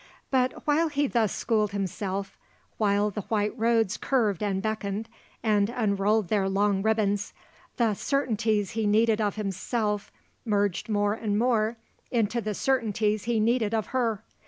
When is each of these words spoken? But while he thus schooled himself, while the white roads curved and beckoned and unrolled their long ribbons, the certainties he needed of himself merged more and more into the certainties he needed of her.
But 0.31 0.65
while 0.65 0.89
he 0.89 1.05
thus 1.05 1.31
schooled 1.31 1.73
himself, 1.73 2.35
while 2.79 3.11
the 3.11 3.21
white 3.21 3.55
roads 3.55 3.97
curved 3.97 4.41
and 4.41 4.59
beckoned 4.59 5.07
and 5.43 5.69
unrolled 5.69 6.29
their 6.29 6.49
long 6.49 6.81
ribbons, 6.81 7.33
the 7.77 7.93
certainties 7.93 8.71
he 8.71 8.87
needed 8.87 9.21
of 9.21 9.35
himself 9.35 10.11
merged 10.43 10.89
more 10.89 11.13
and 11.13 11.37
more 11.37 11.77
into 12.09 12.41
the 12.41 12.55
certainties 12.55 13.25
he 13.25 13.39
needed 13.39 13.75
of 13.75 13.87
her. 13.93 14.23